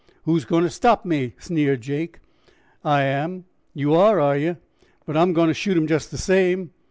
[0.23, 2.21] "Who's goin' to stop me?" sneered Jake.
[2.83, 4.57] "I am." "You are, are you?
[5.05, 6.71] Well, I'm goin' to shoot him just the same."